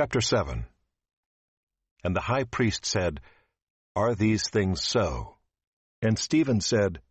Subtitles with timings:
[0.00, 0.64] Chapter 7
[2.04, 3.20] And the high priest said,
[3.94, 5.36] Are these things so?
[6.00, 7.02] And Stephen said,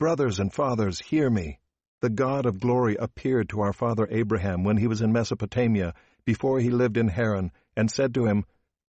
[0.00, 1.58] Brothers and fathers, hear me.
[2.00, 5.92] The God of glory appeared to our father Abraham when he was in Mesopotamia,
[6.24, 8.46] before he lived in Haran, and said to him,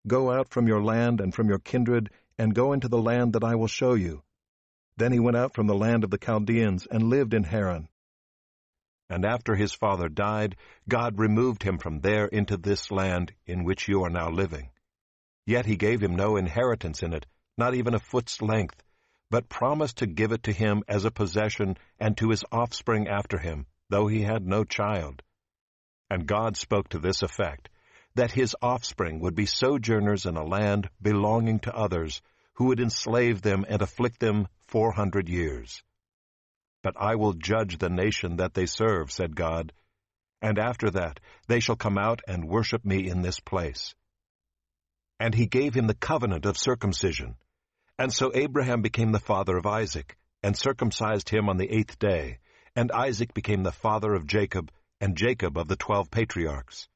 [0.07, 3.43] Go out from your land and from your kindred, and go into the land that
[3.43, 4.23] I will show you.
[4.95, 7.89] Then he went out from the land of the Chaldeans, and lived in Haran.
[9.09, 10.55] And after his father died,
[10.89, 14.69] God removed him from there into this land in which you are now living.
[15.45, 17.25] Yet he gave him no inheritance in it,
[17.57, 18.81] not even a foot's length,
[19.29, 23.37] but promised to give it to him as a possession and to his offspring after
[23.37, 25.21] him, though he had no child.
[26.09, 27.69] And God spoke to this effect,
[28.15, 32.21] that his offspring would be sojourners in a land belonging to others,
[32.53, 35.83] who would enslave them and afflict them four hundred years.
[36.85, 39.73] But I will judge the nation that they serve, said God.
[40.39, 43.95] And after that they shall come out and worship me in this place.
[45.19, 47.37] And he gave him the covenant of circumcision.
[47.97, 52.37] And so Abraham became the father of Isaac, and circumcised him on the eighth day.
[52.75, 54.69] And Isaac became the father of Jacob,
[55.01, 56.87] and Jacob of the twelve patriarchs.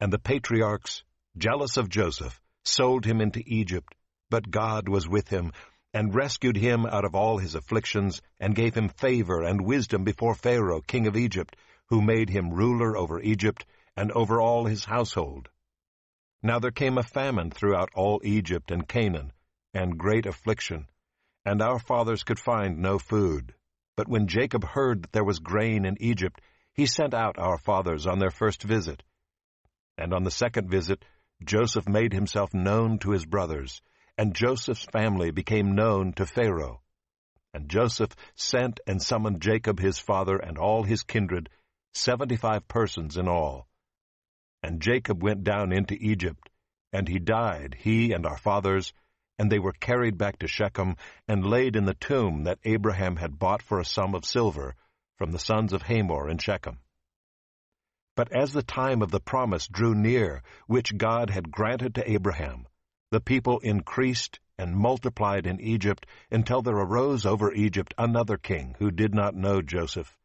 [0.00, 1.04] And the patriarchs,
[1.38, 3.94] jealous of Joseph, sold him into Egypt.
[4.28, 5.52] But God was with him,
[5.92, 10.34] and rescued him out of all his afflictions, and gave him favor and wisdom before
[10.34, 11.56] Pharaoh, king of Egypt,
[11.86, 15.48] who made him ruler over Egypt, and over all his household.
[16.42, 19.32] Now there came a famine throughout all Egypt and Canaan,
[19.74, 20.86] and great affliction,
[21.44, 23.54] and our fathers could find no food.
[23.96, 26.40] But when Jacob heard that there was grain in Egypt,
[26.72, 29.02] he sent out our fathers on their first visit.
[29.98, 31.04] And on the second visit,
[31.44, 33.82] Joseph made himself known to his brothers,
[34.20, 36.82] and Joseph's family became known to Pharaoh.
[37.54, 41.48] And Joseph sent and summoned Jacob his father and all his kindred,
[41.94, 43.66] seventy-five persons in all.
[44.62, 46.50] And Jacob went down into Egypt,
[46.92, 48.92] and he died, he and our fathers,
[49.38, 53.38] and they were carried back to Shechem, and laid in the tomb that Abraham had
[53.38, 54.74] bought for a sum of silver
[55.16, 56.80] from the sons of Hamor in Shechem.
[58.16, 62.66] But as the time of the promise drew near, which God had granted to Abraham,
[63.10, 68.90] the people increased and multiplied in Egypt until there arose over Egypt another king who
[68.90, 70.16] did not know Joseph.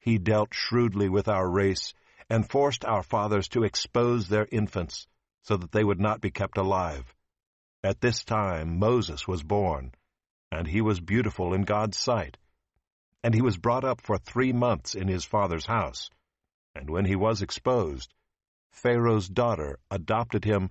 [0.00, 1.94] He dealt shrewdly with our race
[2.30, 5.06] and forced our fathers to expose their infants
[5.42, 7.14] so that they would not be kept alive.
[7.84, 9.92] At this time Moses was born,
[10.50, 12.36] and he was beautiful in God's sight.
[13.22, 16.10] And he was brought up for three months in his father's house.
[16.74, 18.12] And when he was exposed,
[18.70, 20.70] Pharaoh's daughter adopted him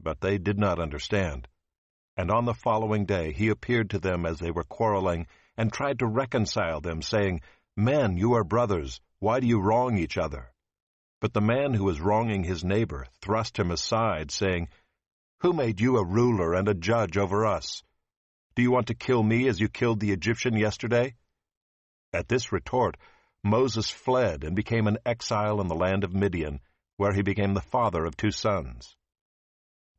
[0.00, 1.48] but they did not understand.
[2.16, 5.98] And on the following day he appeared to them as they were quarreling, and tried
[6.00, 7.40] to reconcile them, saying,
[7.76, 10.52] Men, you are brothers, why do you wrong each other?
[11.20, 14.68] But the man who was wronging his neighbor thrust him aside, saying,
[15.40, 17.82] Who made you a ruler and a judge over us?
[18.54, 21.14] Do you want to kill me as you killed the Egyptian yesterday?
[22.12, 22.96] At this retort,
[23.42, 26.60] Moses fled and became an exile in the land of Midian,
[26.96, 28.96] where he became the father of two sons.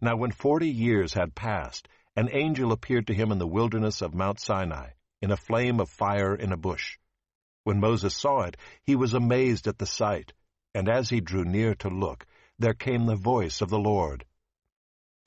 [0.05, 4.13] Now when forty years had passed, an angel appeared to him in the wilderness of
[4.13, 6.99] Mount Sinai, in a flame of fire in a bush.
[7.63, 10.31] When Moses saw it, he was amazed at the sight,
[10.75, 12.27] and as he drew near to look,
[12.59, 14.25] there came the voice of the Lord.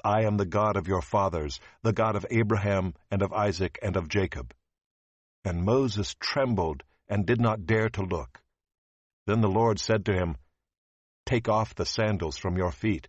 [0.04, 3.96] I am the God of your fathers, the God of Abraham, and of Isaac, and
[3.96, 4.54] of Jacob.
[5.44, 8.40] And Moses trembled, and did not dare to look.
[9.26, 10.36] Then the Lord said to him,
[11.26, 13.08] Take off the sandals from your feet,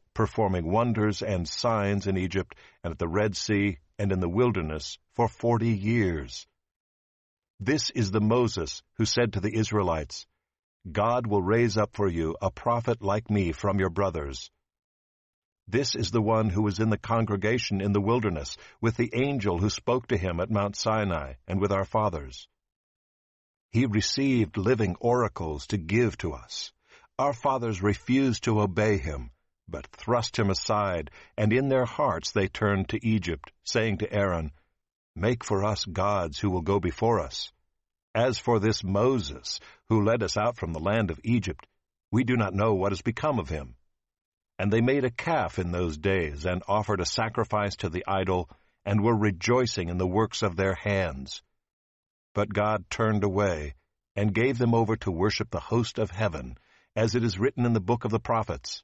[0.13, 4.97] performing wonders and signs in Egypt and at the Red Sea and in the wilderness
[5.15, 6.47] for forty years.
[7.59, 10.25] This is the Moses who said to the Israelites,
[10.91, 14.49] God will raise up for you a prophet like me from your brothers.
[15.67, 19.59] This is the one who was in the congregation in the wilderness with the angel
[19.59, 22.47] who spoke to him at Mount Sinai and with our fathers.
[23.69, 26.73] He received living oracles to give to us.
[27.17, 29.29] Our fathers refused to obey him,
[29.71, 34.51] but thrust him aside, and in their hearts they turned to Egypt, saying to Aaron,
[35.15, 37.51] Make for us gods who will go before us.
[38.13, 41.65] As for this Moses, who led us out from the land of Egypt,
[42.11, 43.75] we do not know what has become of him.
[44.59, 48.49] And they made a calf in those days, and offered a sacrifice to the idol,
[48.85, 51.41] and were rejoicing in the works of their hands.
[52.33, 53.75] But God turned away,
[54.15, 56.57] and gave them over to worship the host of heaven,
[56.95, 58.83] as it is written in the book of the prophets.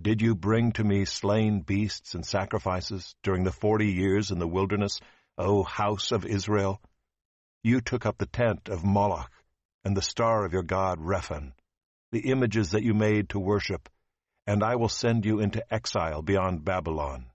[0.00, 4.48] Did you bring to me slain beasts and sacrifices during the forty years in the
[4.48, 4.98] wilderness,
[5.38, 6.80] O house of Israel?
[7.62, 9.30] You took up the tent of Moloch,
[9.84, 11.52] and the star of your god Rephan,
[12.10, 13.88] the images that you made to worship,
[14.46, 17.30] and I will send you into exile beyond Babylon.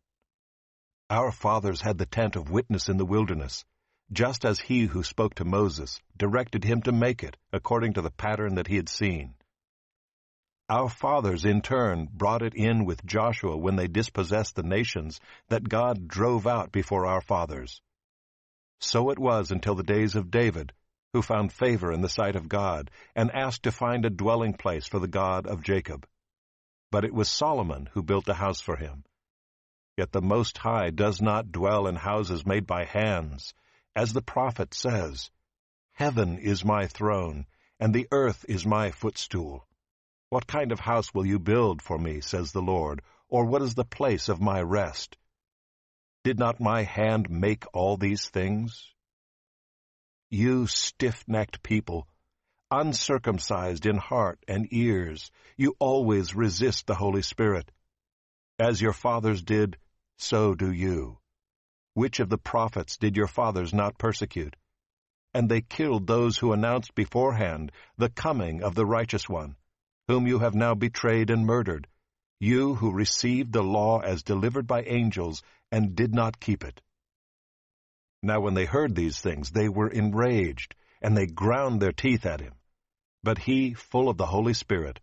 [1.10, 3.64] Our fathers had the tent of witness in the wilderness,
[4.12, 8.12] just as he who spoke to Moses directed him to make it according to the
[8.12, 9.36] pattern that he had seen.
[10.70, 15.68] Our fathers, in turn, brought it in with Joshua when they dispossessed the nations that
[15.68, 17.82] God drove out before our fathers.
[18.80, 20.72] So it was until the days of David,
[21.12, 24.86] who found favor in the sight of God, and asked to find a dwelling place
[24.86, 26.06] for the God of Jacob.
[26.92, 29.06] But it was Solomon who built a house for him.
[29.98, 33.56] Yet the Most High does not dwell in houses made by hands.
[33.96, 35.32] As the prophet says,
[35.94, 37.48] Heaven is my throne,
[37.80, 39.66] and the earth is my footstool.
[40.30, 43.74] What kind of house will you build for me, says the Lord, or what is
[43.74, 45.18] the place of my rest?
[46.24, 48.94] Did not my hand make all these things?
[50.30, 52.08] You stiff-necked people,
[52.70, 57.72] uncircumcised in heart and ears, you always resist the Holy Spirit.
[58.60, 59.78] As your fathers did,
[60.18, 61.18] so do you.
[61.96, 64.56] Which of the prophets did your fathers not persecute?
[65.34, 69.56] And they killed those who announced beforehand the coming of the righteous one,
[70.10, 71.88] whom you have now betrayed and murdered,
[72.40, 76.82] you who received the law as delivered by angels and did not keep it.
[78.24, 82.42] Now when they heard these things, they were enraged, and they ground their teeth at
[82.42, 82.54] him.
[83.22, 85.00] But he, full of the Holy Spirit,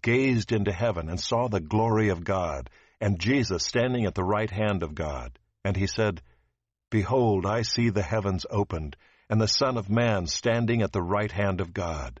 [0.00, 4.50] gazed into heaven and saw the glory of God, and Jesus standing at the right
[4.50, 5.36] hand of God.
[5.64, 6.22] And he said,
[6.92, 8.96] Behold, I see the heavens opened,
[9.28, 12.20] and the Son of Man standing at the right hand of God.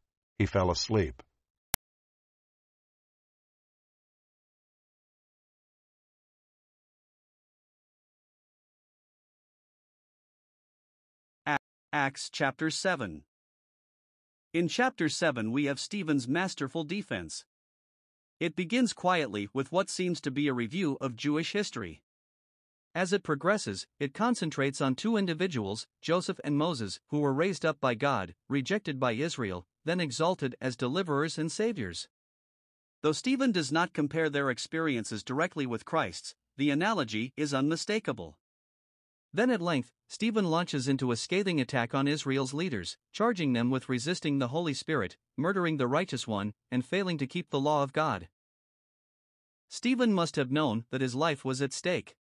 [0.41, 1.21] he fell asleep.
[11.93, 13.23] Acts chapter 7
[14.53, 17.45] in chapter 7, we have Stephen's masterful defense.
[18.39, 22.01] It begins quietly with what seems to be a review of Jewish history.
[22.95, 27.79] As it progresses, it concentrates on two individuals, Joseph and Moses, who were raised up
[27.79, 32.07] by God, rejected by Israel, then exalted as deliverers and saviors.
[33.01, 38.37] Though Stephen does not compare their experiences directly with Christ's, the analogy is unmistakable.
[39.33, 43.87] Then at length, Stephen launches into a scathing attack on Israel's leaders, charging them with
[43.87, 47.93] resisting the Holy Spirit, murdering the righteous one, and failing to keep the law of
[47.93, 48.27] God.
[49.69, 52.17] Stephen must have known that his life was at stake.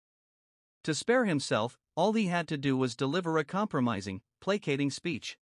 [0.84, 5.38] To spare himself, all he had to do was deliver a compromising, placating speech.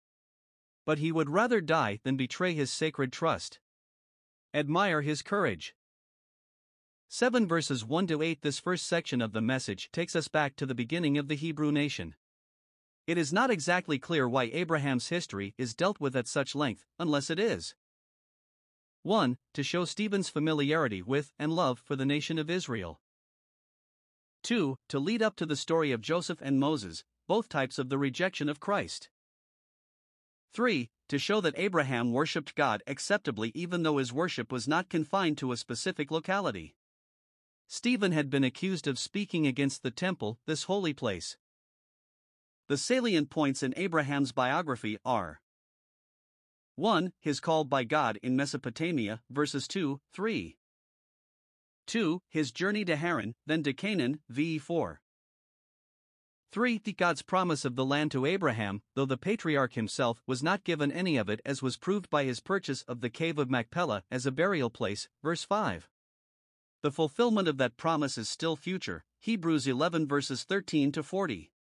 [0.86, 3.58] But he would rather die than betray his sacred trust.
[4.54, 5.74] Admire his courage.
[7.08, 10.64] 7 verses 1 to 8 This first section of the message takes us back to
[10.64, 12.14] the beginning of the Hebrew nation.
[13.06, 17.30] It is not exactly clear why Abraham's history is dealt with at such length, unless
[17.30, 17.74] it is
[19.02, 19.38] 1.
[19.54, 23.00] To show Stephen's familiarity with and love for the nation of Israel.
[24.42, 24.76] 2.
[24.88, 28.48] To lead up to the story of Joseph and Moses, both types of the rejection
[28.48, 29.08] of Christ.
[30.52, 30.90] 3.
[31.08, 35.52] To show that Abraham worshipped God acceptably even though his worship was not confined to
[35.52, 36.74] a specific locality.
[37.68, 41.36] Stephen had been accused of speaking against the temple, this holy place.
[42.68, 45.40] The salient points in Abraham's biography are
[46.74, 47.12] 1.
[47.20, 50.56] His call by God in Mesopotamia, verses 2, 3.
[51.86, 52.20] 2.
[52.28, 55.00] His journey to Haran, then to Canaan, v 4.
[56.56, 56.78] 3.
[56.96, 61.18] God's promise of the land to Abraham, though the patriarch himself was not given any
[61.18, 64.32] of it, as was proved by his purchase of the cave of Machpelah as a
[64.32, 65.86] burial place, verse 5.
[66.80, 71.52] The fulfillment of that promise is still future, Hebrews 11 verses 13 to 40.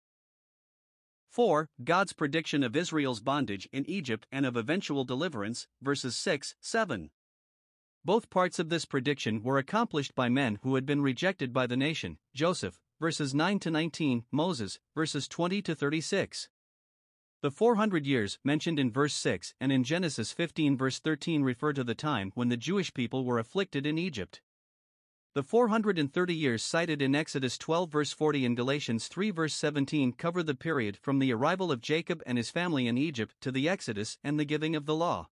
[1.27, 1.69] 4.
[1.83, 7.09] God's prediction of Israel's bondage in Egypt and of eventual deliverance, verses 6, 7.
[8.05, 11.75] Both parts of this prediction were accomplished by men who had been rejected by the
[11.75, 16.49] nation Joseph, verses 9 to 19, Moses, verses 20 to 36.
[17.43, 21.83] The 400 years mentioned in verse 6 and in Genesis 15 verse 13 refer to
[21.83, 24.41] the time when the Jewish people were afflicted in Egypt.
[25.35, 30.41] The 430 years cited in Exodus 12 verse 40 and Galatians 3 verse 17 cover
[30.41, 34.17] the period from the arrival of Jacob and his family in Egypt to the Exodus
[34.23, 35.29] and the giving of the law.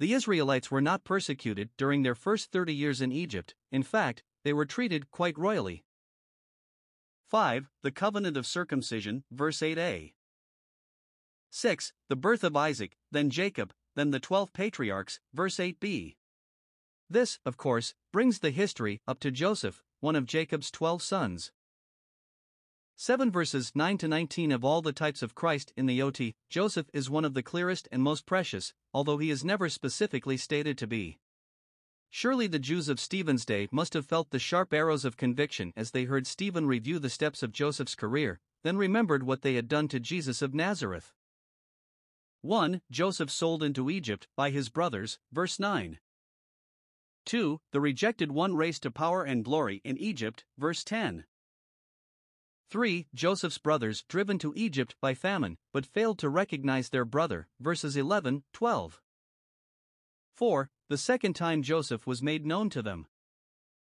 [0.00, 4.52] The Israelites were not persecuted during their first 30 years in Egypt, in fact, they
[4.52, 5.82] were treated quite royally.
[7.28, 7.70] 5.
[7.82, 10.12] The covenant of circumcision, verse 8a.
[11.50, 11.92] 6.
[12.08, 16.16] The birth of Isaac, then Jacob, then the twelve patriarchs, verse 8b.
[17.08, 21.52] This, of course, brings the history up to Joseph, one of Jacob's twelve sons.
[22.96, 26.88] 7 verses 9 to 19 of all the types of Christ in the OT, Joseph
[26.92, 30.86] is one of the clearest and most precious, although he is never specifically stated to
[30.86, 31.18] be.
[32.16, 35.90] Surely the Jews of Stephen's day must have felt the sharp arrows of conviction as
[35.90, 39.88] they heard Stephen review the steps of Joseph's career, then remembered what they had done
[39.88, 41.12] to Jesus of Nazareth.
[42.42, 42.82] 1.
[42.88, 45.98] Joseph sold into Egypt by his brothers, verse 9.
[47.24, 47.60] 2.
[47.72, 51.24] The rejected one raised to power and glory in Egypt, verse 10.
[52.70, 53.08] 3.
[53.12, 58.44] Joseph's brothers driven to Egypt by famine, but failed to recognize their brother, verses 11,
[58.52, 59.02] 12.
[60.36, 60.70] 4.
[60.88, 63.06] The second time Joseph was made known to them.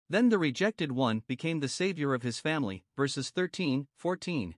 [0.08, 4.54] Then the rejected one became the savior of his family, verses 13, 14.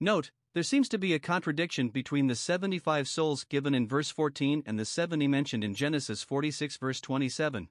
[0.00, 4.62] Note, there seems to be a contradiction between the 75 souls given in verse 14
[4.66, 7.68] and the 70 mentioned in Genesis 46, verse 27.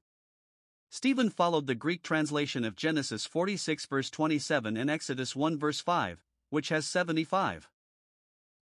[0.90, 6.24] Stephen followed the Greek translation of Genesis 46 verse 27 and Exodus 1 verse 5,
[6.50, 7.70] which has 75.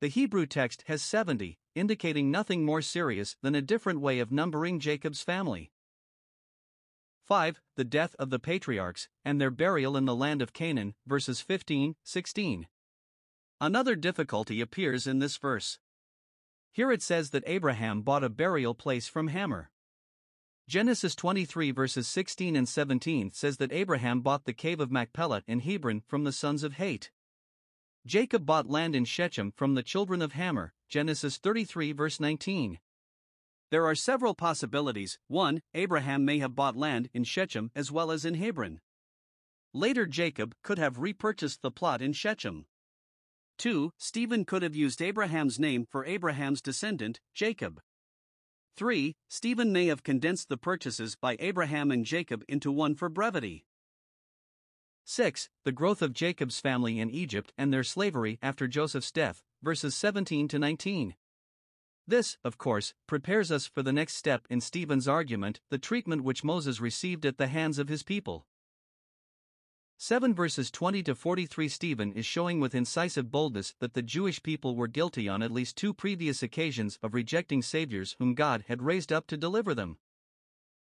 [0.01, 4.81] The Hebrew text has 70, indicating nothing more serious than a different way of numbering
[4.81, 5.71] Jacob's family.
[7.25, 7.61] 5.
[7.77, 11.97] The death of the patriarchs, and their burial in the land of Canaan, verses 15,
[12.03, 12.67] 16.
[13.61, 15.79] Another difficulty appears in this verse.
[16.71, 19.71] Here it says that Abraham bought a burial place from Hamor.
[20.67, 25.61] Genesis 23 verses 16 and 17 says that Abraham bought the cave of Machpelah in
[25.61, 27.11] Hebron from the sons of Heth.
[28.07, 32.79] Jacob bought land in Shechem from the children of Hamor, Genesis 33 verse 19.
[33.71, 35.19] There are several possibilities.
[35.29, 35.63] 1.
[35.73, 38.81] Abraham may have bought land in Shechem as well as in Hebron.
[39.73, 42.67] Later, Jacob could have repurchased the plot in Shechem.
[43.57, 43.93] 2.
[43.97, 47.81] Stephen could have used Abraham's name for Abraham's descendant, Jacob.
[48.77, 49.17] 3.
[49.29, 53.65] Stephen may have condensed the purchases by Abraham and Jacob into one for brevity.
[55.07, 55.51] 6.
[55.65, 60.49] The growth of Jacob's family in Egypt and their slavery after Joseph's death, verses 17
[60.49, 61.15] to 19.
[62.07, 66.45] This, of course, prepares us for the next step in Stephen's argument the treatment which
[66.45, 68.47] Moses received at the hands of his people.
[69.97, 74.75] 7 verses 20 to 43 Stephen is showing with incisive boldness that the Jewish people
[74.75, 79.13] were guilty on at least two previous occasions of rejecting saviors whom God had raised
[79.13, 79.99] up to deliver them.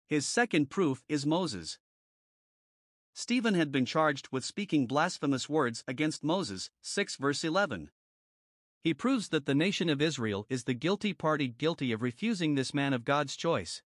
[0.06, 1.78] His second proof is Moses.
[3.14, 7.90] Stephen had been charged with speaking blasphemous words against Moses, 6 verse 11.
[8.80, 12.74] He proves that the nation of Israel is the guilty party guilty of refusing this
[12.74, 13.82] man of God's choice.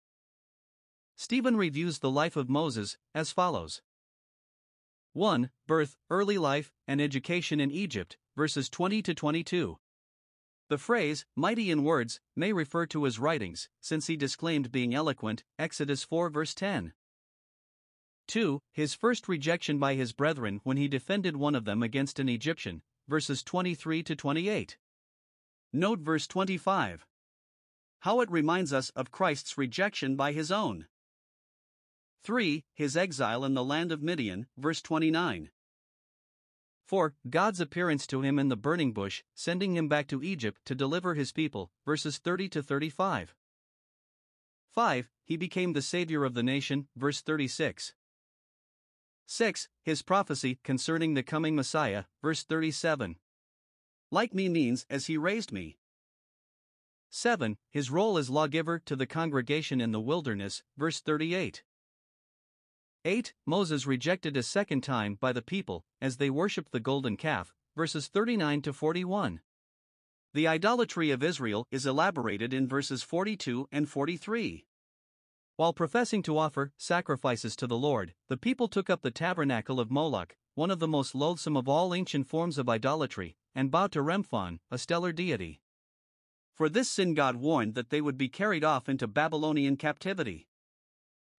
[1.15, 3.81] Stephen reviews the life of Moses as follows
[5.13, 5.49] 1.
[5.65, 9.79] Birth, early life, and education in Egypt, verses 20 to 22.
[10.67, 15.43] The phrase, mighty in words, may refer to his writings, since he disclaimed being eloquent,
[15.57, 16.93] Exodus 4 verse 10.
[18.27, 18.61] 2.
[18.71, 22.81] His first rejection by his brethren when he defended one of them against an Egyptian,
[23.07, 24.77] verses 23 to 28.
[25.73, 27.05] Note verse 25.
[27.99, 30.87] How it reminds us of Christ's rejection by his own.
[32.23, 32.63] 3.
[32.73, 35.51] His exile in the land of Midian, verse 29.
[36.85, 37.15] 4.
[37.29, 41.13] God's appearance to him in the burning bush, sending him back to Egypt to deliver
[41.13, 43.35] his people, verses 30 to 35.
[44.69, 45.09] 5.
[45.23, 47.93] He became the Savior of the nation, verse 36.
[49.27, 49.69] 6.
[49.83, 53.15] His prophecy concerning the coming Messiah, verse 37.
[54.11, 55.77] Like me means, as he raised me.
[57.09, 57.57] 7.
[57.71, 61.63] His role as lawgiver to the congregation in the wilderness, verse 38.
[63.03, 63.33] 8.
[63.45, 68.07] Moses rejected a second time by the people as they worshipped the golden calf, verses
[68.07, 69.41] 39 to 41.
[70.33, 74.65] The idolatry of Israel is elaborated in verses 42 and 43.
[75.57, 79.89] While professing to offer sacrifices to the Lord, the people took up the tabernacle of
[79.89, 84.01] Moloch, one of the most loathsome of all ancient forms of idolatry, and bowed to
[84.01, 85.61] Remphan, a stellar deity.
[86.53, 90.49] For this sin, God warned that they would be carried off into Babylonian captivity.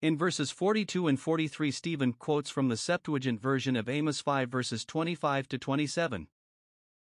[0.01, 4.87] In verses 42 and 43, Stephen quotes from the Septuagint version of Amos 5 verses
[4.87, 6.29] 25 to 27.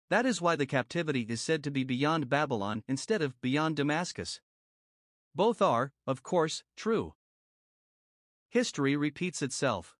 [0.09, 4.39] That is why the captivity is said to be beyond Babylon instead of beyond Damascus.
[5.35, 7.13] Both are, of course, true.
[8.49, 9.95] History repeats itself.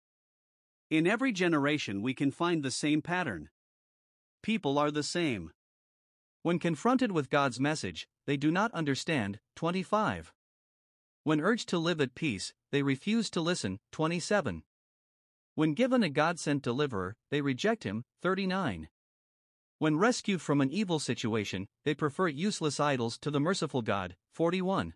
[0.90, 3.50] In every generation, we can find the same pattern.
[4.44, 5.52] People are the same.
[6.44, 9.40] When confronted with God's message, they do not understand.
[9.56, 10.34] 25.
[11.24, 13.80] When urged to live at peace, they refuse to listen.
[13.92, 14.63] 27.
[15.56, 18.04] When given a God sent deliverer, they reject him.
[18.22, 18.90] 39.
[19.80, 24.16] When rescued from an evil situation, they prefer useless idols to the merciful God.
[24.34, 24.94] 41.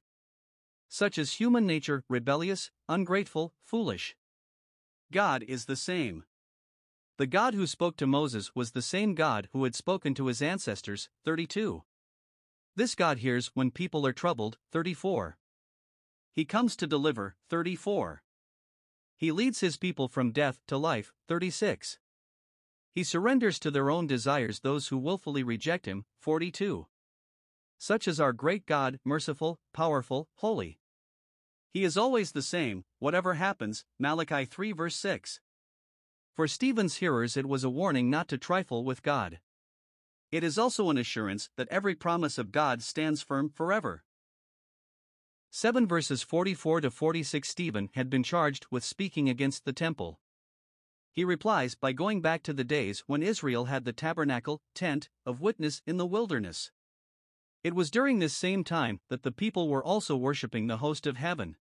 [0.90, 4.16] Such is human nature rebellious, ungrateful, foolish.
[5.12, 6.24] God is the same.
[7.18, 10.42] The God who spoke to Moses was the same God who had spoken to his
[10.42, 11.10] ancestors.
[11.26, 11.84] 32.
[12.76, 14.58] This God hears when people are troubled.
[14.72, 15.38] 34.
[16.32, 18.22] He comes to deliver, 34.
[19.16, 21.98] He leads his people from death to life, 36.
[22.92, 26.86] He surrenders to their own desires those who willfully reject him, 42.
[27.78, 30.80] Such is our great God, merciful, powerful, holy.
[31.72, 35.40] He is always the same, whatever happens, Malachi 3 verse 6.
[36.36, 39.40] For Stephen's hearers, it was a warning not to trifle with God.
[40.32, 44.04] It is also an assurance that every promise of God stands firm forever.
[45.50, 50.20] 7 verses 44 to 46 Stephen had been charged with speaking against the temple.
[51.12, 55.42] He replies by going back to the days when Israel had the tabernacle, tent, of
[55.42, 56.72] witness in the wilderness.
[57.64, 61.18] It was during this same time that the people were also worshipping the host of
[61.18, 61.58] heaven.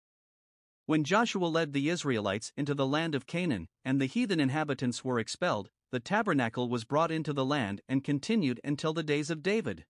[0.87, 5.19] When Joshua led the Israelites into the land of Canaan, and the heathen inhabitants were
[5.19, 9.85] expelled, the tabernacle was brought into the land and continued until the days of David.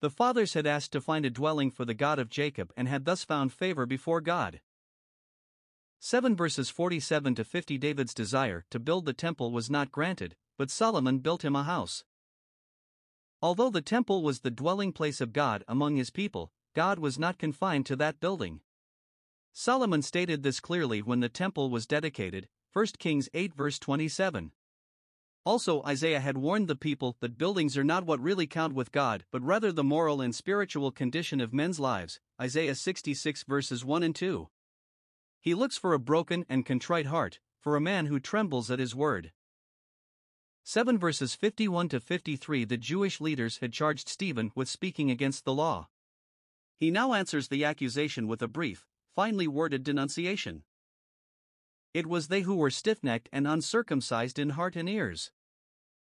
[0.00, 3.04] The fathers had asked to find a dwelling for the God of Jacob and had
[3.04, 4.60] thus found favor before God.
[5.98, 10.70] 7 verses 47 to 50 David's desire to build the temple was not granted, but
[10.70, 12.04] Solomon built him a house.
[13.42, 17.38] Although the temple was the dwelling place of God among his people, God was not
[17.38, 18.60] confined to that building.
[19.52, 24.52] Solomon stated this clearly when the temple was dedicated, 1 Kings 8 verse 27.
[25.44, 29.24] Also, Isaiah had warned the people that buildings are not what really count with God,
[29.32, 32.20] but rather the moral and spiritual condition of men's lives.
[32.40, 34.50] Isaiah 66 verses 1 and 2.
[35.40, 38.94] He looks for a broken and contrite heart, for a man who trembles at his
[38.94, 39.32] word.
[40.72, 45.52] 7 verses 51 to 53 The Jewish leaders had charged Stephen with speaking against the
[45.52, 45.88] law.
[46.76, 50.62] He now answers the accusation with a brief, finely worded denunciation.
[51.92, 55.32] It was they who were stiff necked and uncircumcised in heart and ears.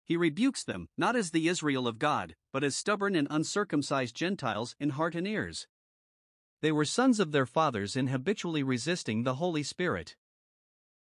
[0.04, 4.76] He rebukes them, not as the Israel of God, but as stubborn and uncircumcised Gentiles
[4.78, 5.66] in heart and ears.
[6.60, 10.14] They were sons of their fathers in habitually resisting the Holy Spirit.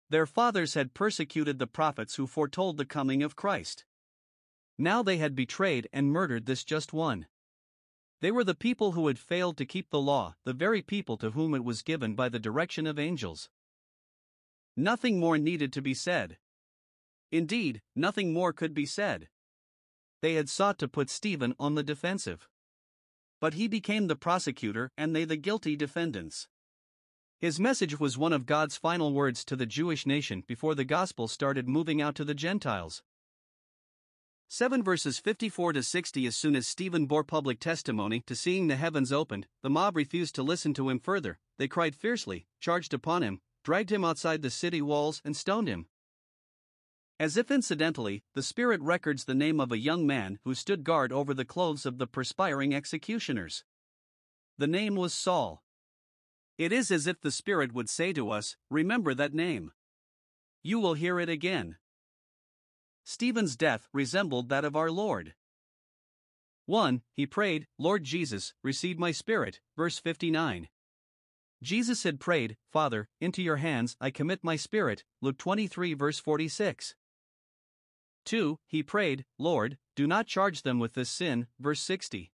[0.10, 3.86] Their fathers had persecuted the prophets who foretold the coming of Christ.
[4.78, 7.28] Now they had betrayed and murdered this just one.
[8.22, 11.32] They were the people who had failed to keep the law, the very people to
[11.32, 13.50] whom it was given by the direction of angels.
[14.76, 16.38] Nothing more needed to be said.
[17.32, 19.30] Indeed, nothing more could be said.
[20.22, 22.48] They had sought to put Stephen on the defensive.
[23.39, 26.48] But he became the prosecutor and they the guilty defendants.
[27.39, 31.30] His message was one of God's final words to the Jewish nation before the gospel
[31.30, 33.02] started moving out to the Gentiles.
[34.49, 38.75] 7 verses 54 to 60 As soon as Stephen bore public testimony to seeing the
[38.75, 41.39] heavens opened, the mob refused to listen to him further.
[41.58, 45.86] They cried fiercely, charged upon him, dragged him outside the city walls, and stoned him.
[47.21, 51.13] As if incidentally, the Spirit records the name of a young man who stood guard
[51.13, 53.63] over the clothes of the perspiring executioners.
[54.58, 55.63] The name was Saul.
[56.60, 59.72] It is as if the Spirit would say to us, Remember that name.
[60.62, 61.78] You will hear it again.
[63.06, 65.36] Stephen's death resembled that of our Lord.
[66.65, 67.02] 1.
[67.13, 70.67] He prayed, Lord Jesus, receive my spirit, verse 59.
[71.63, 76.93] Jesus had prayed, Father, into your hands I commit my spirit, Luke 23, verse 46.
[78.26, 78.60] 2.
[78.67, 82.34] He prayed, Lord, do not charge them with this sin, verse 60.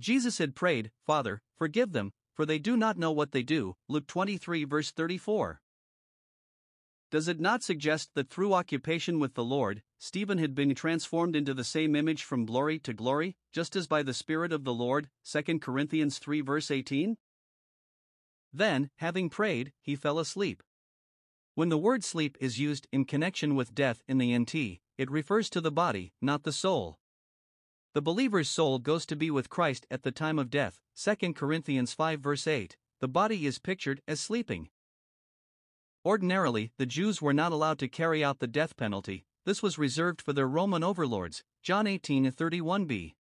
[0.00, 4.06] Jesus had prayed, Father, forgive them, for they do not know what they do, Luke
[4.06, 5.60] 23, verse 34.
[7.10, 11.52] Does it not suggest that through occupation with the Lord, Stephen had been transformed into
[11.52, 15.10] the same image from glory to glory, just as by the Spirit of the Lord,
[15.30, 17.18] 2 Corinthians 3 verse 18?
[18.54, 20.62] Then, having prayed, he fell asleep.
[21.56, 25.50] When the word sleep is used in connection with death in the NT, it refers
[25.50, 27.00] to the body, not the soul.
[27.92, 31.94] The believer's soul goes to be with Christ at the time of death, 2 Corinthians
[31.94, 32.76] 5 verse 8.
[33.00, 34.68] The body is pictured as sleeping.
[36.04, 40.20] Ordinarily, the Jews were not allowed to carry out the death penalty, this was reserved
[40.20, 43.14] for their Roman overlords, John 18 31b.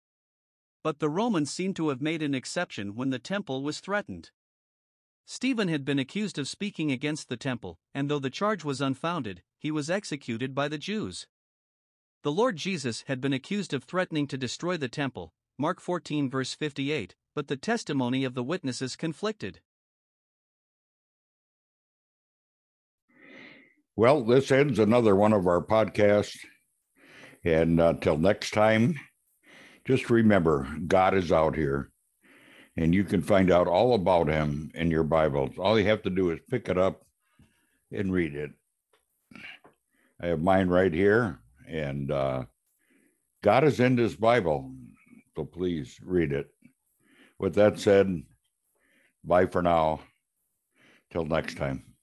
[0.81, 4.31] But the Romans seem to have made an exception when the temple was threatened.
[5.27, 9.43] Stephen had been accused of speaking against the temple, and though the charge was unfounded,
[9.59, 11.27] he was executed by the Jews.
[12.23, 16.53] The Lord Jesus had been accused of threatening to destroy the temple, Mark 14 verse
[16.53, 19.59] 58, but the testimony of the witnesses conflicted.
[23.95, 26.37] Well, this ends another one of our podcasts.
[27.43, 28.99] And until uh, next time,
[29.85, 31.91] just remember God is out here
[32.77, 35.57] and you can find out all about him in your Bibles.
[35.57, 37.01] All you have to do is pick it up
[37.91, 38.51] and read it.
[40.21, 42.43] I have mine right here, and uh,
[43.43, 44.71] God is in this Bible,
[45.37, 46.47] so please read it.
[47.37, 48.23] With that said,
[49.23, 49.99] bye for now.
[51.11, 51.96] Till next time.